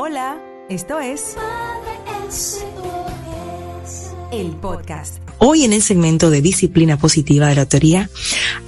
[0.00, 1.34] Hola, esto es
[4.30, 5.16] el podcast.
[5.38, 8.08] Hoy en el segmento de disciplina positiva de la teoría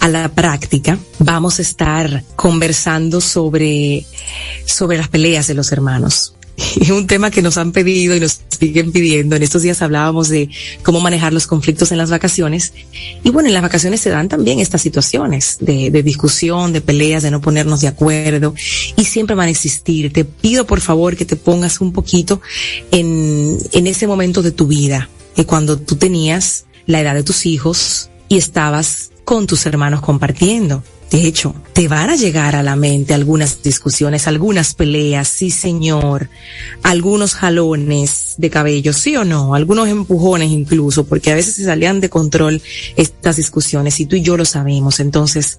[0.01, 4.07] a la práctica vamos a estar conversando sobre,
[4.67, 6.35] sobre las peleas de los hermanos.
[6.81, 9.37] Es un tema que nos han pedido y nos siguen pidiendo.
[9.37, 10.49] En estos días hablábamos de
[10.83, 12.73] cómo manejar los conflictos en las vacaciones.
[13.25, 17.31] Y bueno, en las vacaciones se dan también estas situaciones de, discusión, de peleas, de
[17.31, 18.55] no ponernos de acuerdo.
[18.97, 20.13] Y siempre van a existir.
[20.13, 22.41] Te pido por favor que te pongas un poquito
[22.91, 28.11] en, ese momento de tu vida, que cuando tú tenías la edad de tus hijos
[28.29, 30.83] y estabas con tus hermanos compartiendo.
[31.11, 36.31] De hecho, te van a llegar a la mente algunas discusiones, algunas peleas, sí señor,
[36.85, 42.01] algunos jalones de cabello, sí o no, algunos empujones incluso, porque a veces se salían
[42.01, 42.63] de control
[42.95, 45.01] estas discusiones y tú y yo lo sabemos.
[45.01, 45.59] Entonces,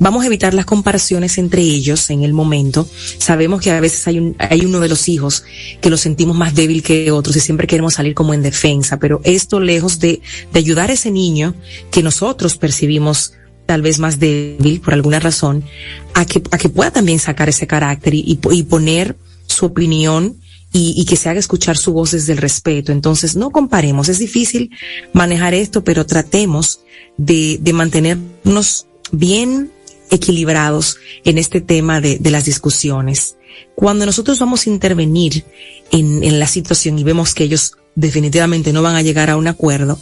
[0.00, 2.88] Vamos a evitar las comparaciones entre ellos en el momento.
[3.18, 5.44] Sabemos que a veces hay, un, hay uno de los hijos
[5.80, 9.20] que lo sentimos más débil que otros y siempre queremos salir como en defensa, pero
[9.24, 10.20] esto lejos de,
[10.52, 11.54] de ayudar a ese niño
[11.90, 13.34] que nosotros percibimos
[13.72, 15.64] tal vez más débil por alguna razón,
[16.12, 20.36] a que, a que pueda también sacar ese carácter y, y poner su opinión
[20.74, 22.92] y, que se haga escuchar su voz desde el respeto.
[22.92, 24.10] Entonces, no comparemos.
[24.10, 24.70] Es difícil
[25.14, 26.80] manejar esto, pero tratemos
[27.16, 29.70] de, de mantenernos bien
[30.10, 33.36] equilibrados en este tema de, de las discusiones.
[33.74, 35.46] Cuando nosotros vamos a intervenir
[35.92, 39.48] en, en la situación y vemos que ellos definitivamente no van a llegar a un
[39.48, 39.98] acuerdo,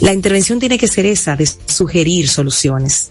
[0.00, 3.10] la intervención tiene que ser esa, de sugerir soluciones,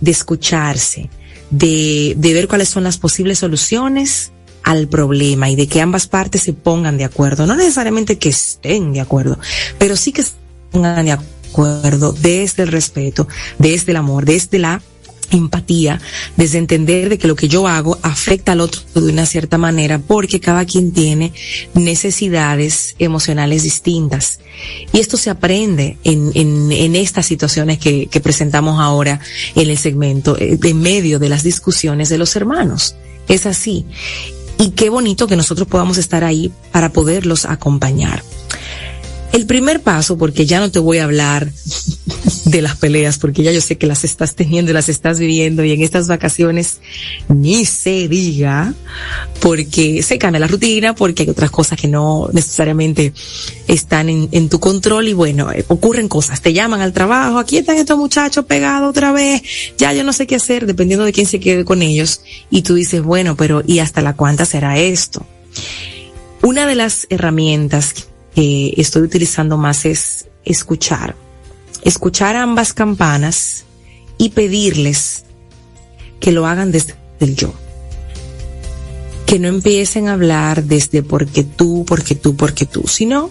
[0.00, 1.10] de escucharse,
[1.50, 6.52] de, ver cuáles son las posibles soluciones al problema y de que ambas partes se
[6.52, 7.46] pongan de acuerdo.
[7.46, 9.38] No necesariamente que estén de acuerdo,
[9.78, 10.32] pero sí que se
[10.70, 13.26] pongan de acuerdo desde el respeto,
[13.58, 14.80] desde el amor, desde la
[15.32, 16.00] empatía,
[16.36, 19.98] desde entender de que lo que yo hago afecta al otro de una cierta manera,
[19.98, 21.32] porque cada quien tiene
[21.74, 24.38] necesidades emocionales distintas.
[24.92, 29.20] Y esto se aprende en, en, estas situaciones que, que presentamos ahora
[29.54, 32.94] en el segmento, eh, en medio de las discusiones de los hermanos.
[33.28, 33.86] Es así.
[34.58, 38.22] Y qué bonito que nosotros podamos estar ahí para poderlos acompañar.
[39.32, 41.50] El primer paso, porque ya no te voy a hablar
[42.44, 45.64] de las peleas, porque ya yo sé que las estás teniendo y las estás viviendo
[45.64, 46.80] y en estas vacaciones
[47.28, 48.74] ni se diga,
[49.40, 53.14] porque se cambia la rutina, porque hay otras cosas que no necesariamente
[53.68, 57.78] están en, tu control y bueno, eh, ocurren cosas, te llaman al trabajo, aquí están
[57.78, 59.42] estos muchachos pegados otra vez,
[59.78, 62.20] ya yo no sé qué hacer, dependiendo de quién se quede con ellos,
[62.50, 65.24] y tú dices, bueno, pero ¿y hasta la cuánta será esto?
[66.42, 67.94] Una de las herramientas
[68.34, 71.16] que estoy utilizando más es escuchar.
[71.82, 73.64] Escuchar ambas campanas
[74.18, 75.24] y pedirles
[76.20, 77.52] que lo hagan desde el yo.
[79.26, 83.30] Que no empiecen a hablar desde porque tú, porque tú, porque tú, sino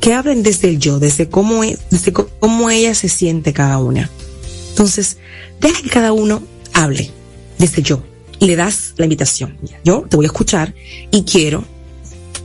[0.00, 4.10] que hablen desde el yo, desde cómo, e, desde cómo ella se siente cada una.
[4.70, 5.18] Entonces,
[5.60, 6.42] deja que cada uno
[6.72, 7.10] hable
[7.58, 8.02] desde yo.
[8.40, 9.56] Y le das la invitación.
[9.84, 10.74] Yo te voy a escuchar
[11.12, 11.64] y quiero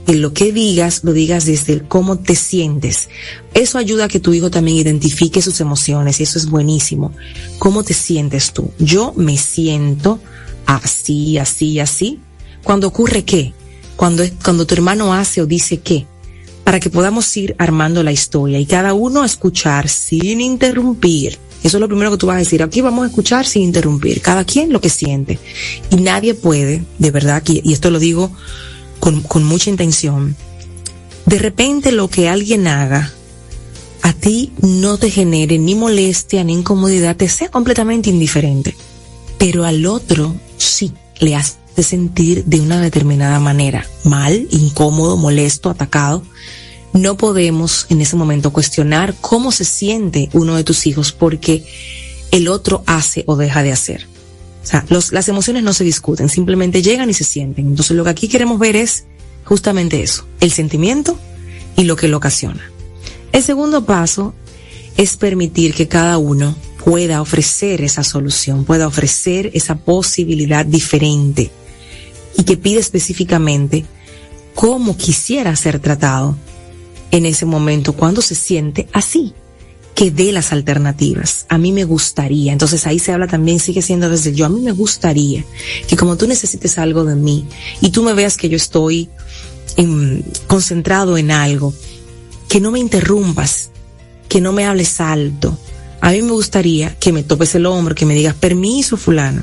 [0.08, 3.10] que lo que digas lo digas desde cómo te sientes.
[3.52, 7.12] Eso ayuda a que tu hijo también identifique sus emociones y eso es buenísimo.
[7.58, 8.70] ¿Cómo te sientes tú?
[8.78, 10.18] Yo me siento
[10.64, 12.20] así, así, así.
[12.64, 13.52] Cuando ocurre qué?
[13.96, 16.06] Cuando, cuando tu hermano hace o dice qué?
[16.64, 21.38] Para que podamos ir armando la historia y cada uno escuchar sin interrumpir.
[21.62, 22.62] Eso es lo primero que tú vas a decir.
[22.62, 24.22] Aquí vamos a escuchar sin interrumpir.
[24.22, 25.38] Cada quien lo que siente.
[25.90, 28.32] Y nadie puede, de verdad, y esto lo digo
[29.00, 30.36] con, mucha intención,
[31.26, 33.12] de repente lo que alguien haga
[34.02, 38.76] a ti no te genere ni molestia ni incomodidad, te sea completamente indiferente,
[39.38, 46.22] pero al otro sí le hace sentir de una determinada manera, mal, incómodo, molesto, atacado.
[46.92, 51.64] No podemos en ese momento cuestionar cómo se siente uno de tus hijos porque
[52.30, 54.06] el otro hace o deja de hacer.
[54.68, 57.68] O sea, las emociones no se discuten, simplemente llegan y se sienten.
[57.68, 59.04] Entonces lo que aquí queremos ver es
[59.44, 61.18] justamente eso, el sentimiento
[61.74, 62.70] y lo que lo ocasiona.
[63.32, 64.34] El segundo paso
[64.98, 66.54] es permitir que cada uno
[66.84, 71.50] pueda ofrecer esa solución, pueda ofrecer esa posibilidad diferente
[72.36, 73.86] y que pide específicamente
[74.54, 76.36] cómo quisiera ser tratado
[77.10, 79.32] en ese momento cuando se siente así
[79.94, 81.46] que dé las alternativas.
[81.48, 82.52] A mí me gustaría.
[82.52, 84.46] Entonces ahí se habla también, sigue siendo desde yo.
[84.46, 85.44] A mí me gustaría
[85.88, 87.46] que como tú necesites algo de mí
[87.80, 89.08] y tú me veas que yo estoy
[89.76, 91.74] en, concentrado en algo,
[92.48, 93.70] que no me interrumpas,
[94.28, 95.58] que no me hables alto.
[96.00, 99.42] A mí me gustaría que me topes el hombro, que me digas permiso fulano,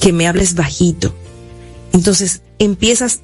[0.00, 1.14] que me hables bajito.
[1.92, 3.20] Entonces empiezas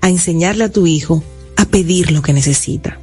[0.00, 1.22] a enseñarle a tu hijo
[1.56, 2.98] a pedir lo que necesita.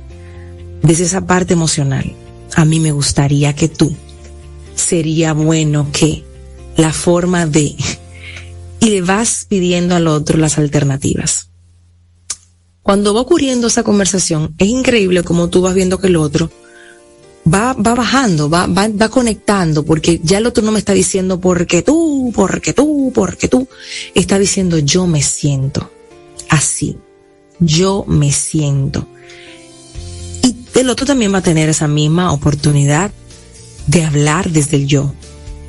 [0.81, 2.15] Desde esa parte emocional,
[2.55, 3.95] a mí me gustaría que tú,
[4.75, 6.23] sería bueno que
[6.77, 7.75] la forma de,
[8.79, 11.49] y le vas pidiendo al otro las alternativas.
[12.81, 16.49] Cuando va ocurriendo esa conversación, es increíble como tú vas viendo que el otro
[17.51, 21.39] va, va bajando, va, va, va conectando, porque ya el otro no me está diciendo
[21.39, 23.67] porque tú, porque tú, porque tú,
[24.13, 25.91] está diciendo yo me siento
[26.49, 26.97] así,
[27.59, 29.07] yo me siento.
[30.79, 33.11] El otro también va a tener esa misma oportunidad
[33.87, 35.13] de hablar desde el yo.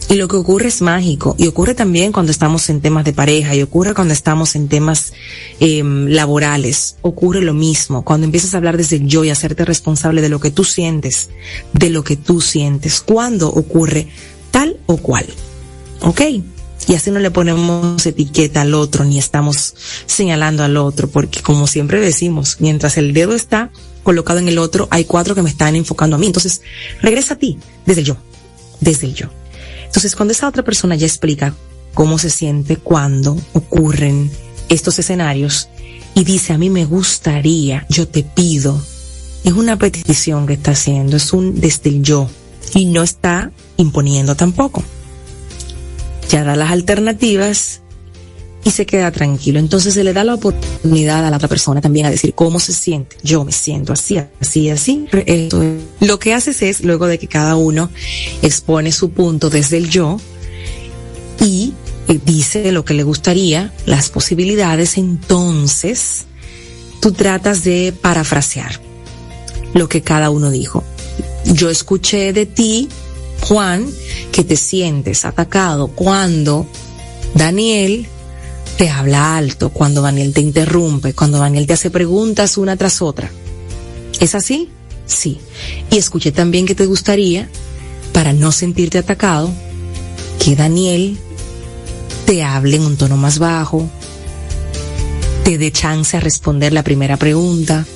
[0.09, 3.57] Y lo que ocurre es mágico y ocurre también cuando estamos en temas de pareja
[3.57, 5.13] y ocurre cuando estamos en temas
[5.59, 6.95] em, laborales.
[7.03, 10.39] Ocurre lo mismo cuando empiezas a hablar desde el yo y hacerte responsable de lo
[10.39, 11.31] que tú sientes,
[11.73, 14.07] de lo que tú sientes, cuando ocurre
[14.53, 15.27] tal o cual.
[16.03, 16.21] ¿Ok?
[16.87, 19.75] Y así no le ponemos etiqueta al otro ni estamos
[20.07, 24.89] señalando al otro, porque como siempre decimos, mientras el dedo está colocado en el otro,
[24.91, 26.27] hay cuatro que me están enfocando a mí.
[26.27, 26.63] Entonces,
[27.03, 28.17] regresa a ti, desde el yo,
[28.81, 29.29] desde el yo.
[29.87, 31.55] Entonces, cuando esa otra persona ya explica
[31.95, 34.31] cómo se siente cuando ocurren
[34.69, 35.69] estos escenarios
[36.15, 38.81] y dice, a mí me gustaría, yo te pido,
[39.45, 42.29] es una petición que está haciendo, es un desde el yo
[42.75, 44.85] y no está imponiendo tampoco.
[46.29, 47.81] Ya da las alternativas
[48.65, 49.59] y se queda tranquilo.
[49.59, 52.73] Entonces se le da la oportunidad a la otra persona también a decir cómo se
[52.73, 53.17] siente.
[53.23, 55.07] Yo me siento así, así, así.
[56.01, 57.91] Lo que haces es, luego de que cada uno
[58.43, 60.19] expone su punto desde el yo
[61.41, 61.73] y
[62.09, 66.27] eh, dice lo que le gustaría, las posibilidades, entonces
[67.01, 68.81] tú tratas de parafrasear
[69.75, 70.85] lo que cada uno dijo.
[71.47, 72.89] Yo escuché de ti,
[73.43, 73.87] Juan,
[74.33, 76.67] que te sientes atacado cuando
[77.35, 78.07] Daniel
[78.77, 83.31] te habla alto, cuando Daniel te interrumpe, cuando Daniel te hace preguntas una tras otra.
[84.21, 84.71] ¿Es así?
[85.07, 85.39] Sí.
[85.91, 87.49] Y escuché también que te gustaría,
[88.13, 89.51] para no sentirte atacado,
[90.43, 91.19] que Daniel
[92.27, 93.89] te hable en un tono más bajo,
[95.45, 97.87] te dé chance a responder la primera pregunta.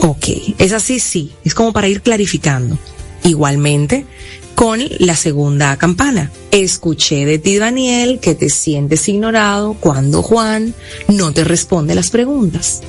[0.00, 2.78] Ok, es así, sí, es como para ir clarificando.
[3.24, 4.06] Igualmente,
[4.54, 6.30] con la segunda campana.
[6.50, 10.74] Escuché de ti, Daniel, que te sientes ignorado cuando Juan
[11.06, 12.80] no te responde las preguntas.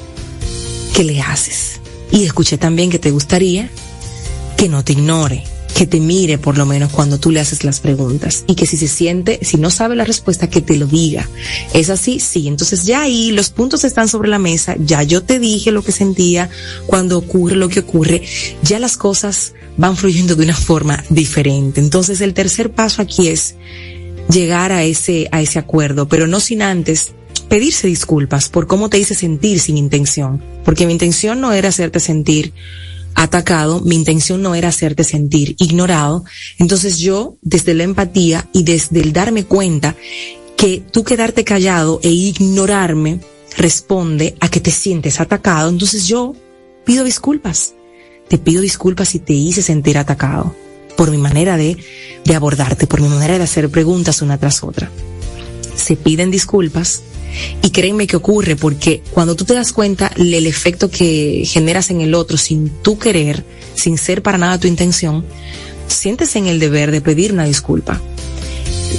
[0.95, 1.79] ¿Qué le haces?
[2.11, 3.69] Y escuché también que te gustaría
[4.57, 5.43] que no te ignore,
[5.81, 8.77] que te mire por lo menos cuando tú le haces las preguntas y que si
[8.77, 11.27] se siente, si no sabe la respuesta, que te lo diga.
[11.73, 12.19] ¿Es así?
[12.19, 12.47] Sí.
[12.47, 15.91] Entonces ya ahí los puntos están sobre la mesa, ya yo te dije lo que
[15.91, 16.51] sentía
[16.85, 18.21] cuando ocurre lo que ocurre,
[18.61, 21.81] ya las cosas van fluyendo de una forma diferente.
[21.81, 23.55] Entonces el tercer paso aquí es
[24.29, 27.13] llegar a ese, a ese acuerdo, pero no sin antes
[27.49, 31.99] pedirse disculpas por cómo te hice sentir sin intención, porque mi intención no era hacerte
[31.99, 32.53] sentir
[33.15, 36.23] atacado, mi intención no era hacerte sentir ignorado.
[36.57, 39.95] Entonces yo, desde la empatía y desde el darme cuenta
[40.57, 43.19] que tú quedarte callado e ignorarme
[43.57, 46.35] responde a que te sientes atacado, entonces yo
[46.85, 47.73] pido disculpas.
[48.27, 50.55] Te pido disculpas si te hice sentir atacado
[50.95, 51.77] por mi manera de,
[52.23, 54.89] de abordarte, por mi manera de hacer preguntas una tras otra.
[55.75, 57.01] Se piden disculpas
[57.61, 62.01] y créeme que ocurre porque cuando tú te das cuenta el efecto que generas en
[62.01, 63.43] el otro sin tú querer,
[63.75, 65.25] sin ser para nada tu intención,
[65.88, 68.01] sientes en el deber de pedir una disculpa.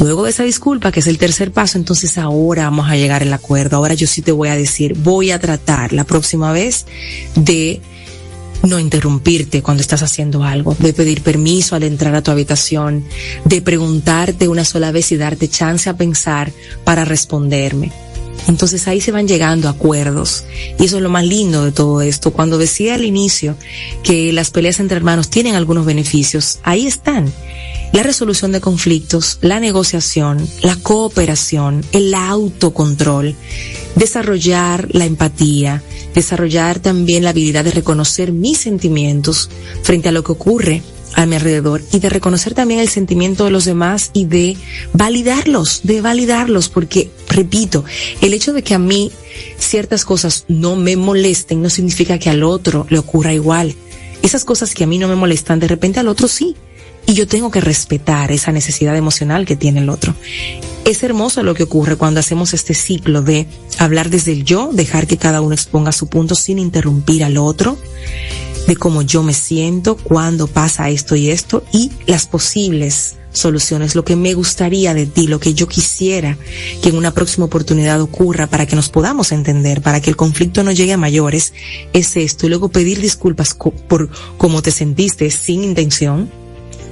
[0.00, 3.32] Luego de esa disculpa, que es el tercer paso, entonces ahora vamos a llegar al
[3.32, 3.76] acuerdo.
[3.76, 6.86] Ahora yo sí te voy a decir, voy a tratar la próxima vez
[7.34, 7.80] de
[8.62, 13.04] no interrumpirte cuando estás haciendo algo, de pedir permiso al entrar a tu habitación,
[13.44, 16.52] de preguntarte una sola vez y darte chance a pensar
[16.84, 17.92] para responderme.
[18.49, 20.44] Entonces ahí se van llegando acuerdos.
[20.78, 22.32] Y eso es lo más lindo de todo esto.
[22.32, 23.56] Cuando decía al inicio
[24.02, 27.32] que las peleas entre hermanos tienen algunos beneficios, ahí están.
[27.92, 33.34] La resolución de conflictos, la negociación, la cooperación, el autocontrol,
[33.96, 35.82] desarrollar la empatía,
[36.14, 39.50] desarrollar también la habilidad de reconocer mis sentimientos
[39.82, 40.82] frente a lo que ocurre
[41.14, 44.57] a mi alrededor y de reconocer también el sentimiento de los demás y de
[44.92, 47.85] validarlos, de validarlos, porque, repito,
[48.21, 49.11] el hecho de que a mí
[49.59, 53.75] ciertas cosas no me molesten no significa que al otro le ocurra igual.
[54.23, 56.57] Esas cosas que a mí no me molestan, de repente al otro sí.
[57.04, 60.14] Y yo tengo que respetar esa necesidad emocional que tiene el otro.
[60.85, 65.09] Es hermoso lo que ocurre cuando hacemos este ciclo de hablar desde el yo, dejar
[65.09, 67.76] que cada uno exponga su punto sin interrumpir al otro
[68.66, 74.04] de cómo yo me siento cuando pasa esto y esto y las posibles soluciones, lo
[74.04, 76.37] que me gustaría de ti, lo que yo quisiera
[76.83, 80.62] que en una próxima oportunidad ocurra para que nos podamos entender, para que el conflicto
[80.62, 81.54] no llegue a mayores,
[81.92, 82.47] es esto.
[82.47, 86.31] Y luego pedir disculpas por cómo te sentiste sin intención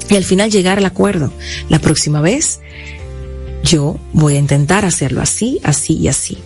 [0.09, 1.33] y al final llegar al acuerdo.
[1.69, 2.61] La próxima vez
[3.63, 6.39] yo voy a intentar hacerlo así, así y así.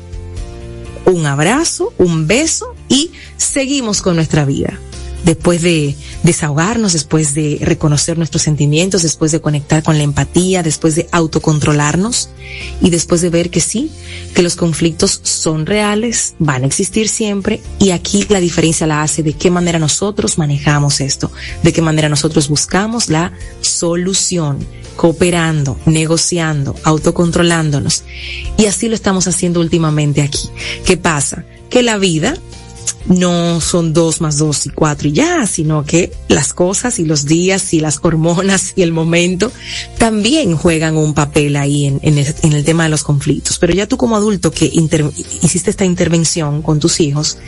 [1.06, 4.78] Un abrazo, un beso y seguimos con nuestra vida
[5.24, 10.94] después de desahogarnos, después de reconocer nuestros sentimientos, después de conectar con la empatía, después
[10.94, 12.28] de autocontrolarnos
[12.80, 13.90] y después de ver que sí,
[14.34, 19.22] que los conflictos son reales, van a existir siempre y aquí la diferencia la hace
[19.22, 24.58] de qué manera nosotros manejamos esto, de qué manera nosotros buscamos la solución,
[24.96, 28.04] cooperando, negociando, autocontrolándonos.
[28.56, 30.48] Y así lo estamos haciendo últimamente aquí.
[30.84, 31.44] ¿Qué pasa?
[31.70, 32.36] Que la vida
[33.06, 37.26] no son dos más dos y cuatro y ya, sino que las cosas y los
[37.26, 39.52] días y las hormonas y el momento
[39.98, 43.58] también juegan un papel ahí en, el, tema de los conflictos.
[43.58, 47.38] Pero ya tú como adulto que hiciste esta intervención con tus hijos,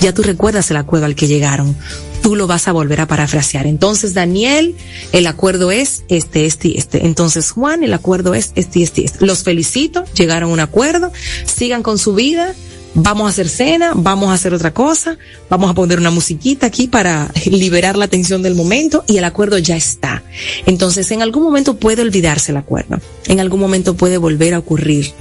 [0.00, 1.76] ya tú recuerdas el acuerdo al que llegaron.
[2.22, 3.66] Tú lo vas a volver a parafrasear.
[3.66, 4.74] Entonces, Daniel,
[5.12, 7.04] el acuerdo es este, este este.
[7.04, 9.26] Entonces, Juan, el acuerdo es este este, este.
[9.26, 11.12] Los felicito, llegaron a un acuerdo,
[11.44, 12.54] sigan con su vida
[12.94, 15.18] vamos a hacer cena, vamos a hacer otra cosa,
[15.50, 19.58] vamos a poner una musiquita aquí para liberar la tensión del momento y el acuerdo
[19.58, 20.22] ya está.
[20.66, 25.12] Entonces, en algún momento puede olvidarse el acuerdo, en algún momento puede volver a ocurrir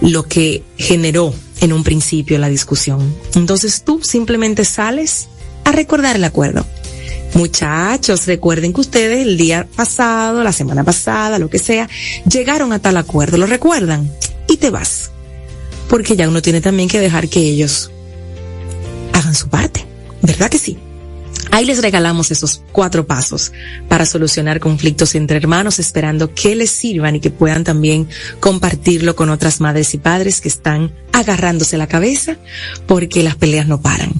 [0.00, 3.14] lo que generó en un principio la discusión.
[3.34, 5.28] Entonces tú simplemente sales
[5.64, 6.66] a recordar el acuerdo.
[7.34, 11.88] Muchachos, recuerden que ustedes el día pasado, la semana pasada, lo que sea,
[12.30, 14.10] llegaron a tal acuerdo, ¿lo recuerdan?
[14.48, 15.10] Y te vas
[15.88, 17.90] porque ya uno tiene también que dejar que ellos
[19.12, 19.84] hagan su parte,
[20.22, 20.78] ¿verdad que sí?
[21.50, 23.52] Ahí les regalamos esos cuatro pasos
[23.88, 28.08] para solucionar conflictos entre hermanos, esperando que les sirvan y que puedan también
[28.40, 32.36] compartirlo con otras madres y padres que están agarrándose la cabeza
[32.86, 34.12] porque las peleas no paran.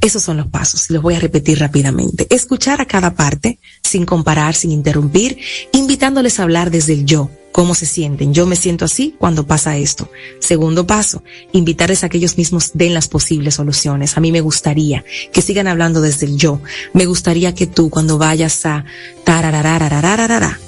[0.00, 2.26] Esos son los pasos los voy a repetir rápidamente.
[2.30, 5.38] Escuchar a cada parte sin comparar, sin interrumpir,
[5.72, 8.34] invitándoles a hablar desde el yo, cómo se sienten.
[8.34, 10.10] Yo me siento así cuando pasa esto.
[10.40, 11.22] Segundo paso,
[11.52, 14.16] invitarles a que ellos mismos den las posibles soluciones.
[14.16, 16.60] A mí me gustaría que sigan hablando desde el yo.
[16.92, 18.84] Me gustaría que tú cuando vayas a
[19.24, 20.60] tarararararararara,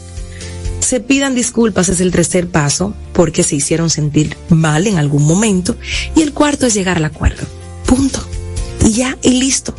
[0.80, 5.76] se pidan disculpas es el tercer paso porque se hicieron sentir mal en algún momento
[6.16, 7.46] y el cuarto es llegar al acuerdo.
[7.84, 8.26] Punto.
[8.84, 9.74] Y ya, y listo.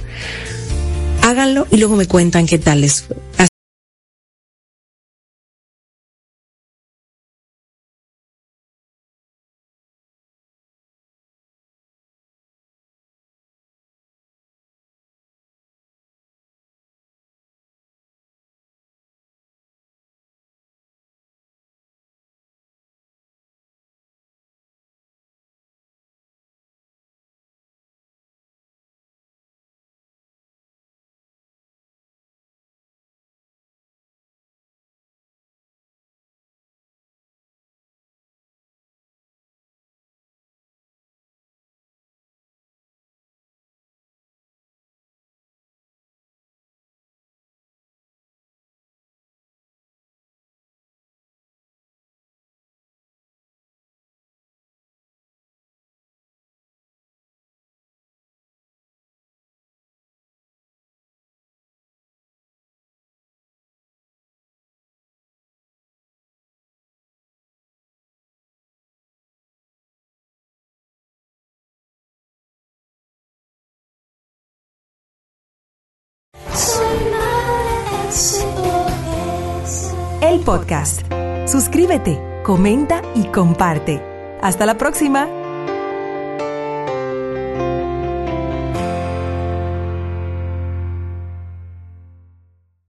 [1.21, 3.28] Háganlo y luego me cuentan qué tal les fue.
[80.29, 81.01] El podcast.
[81.47, 83.99] Suscríbete, comenta y comparte.
[84.43, 85.38] Hasta la próxima.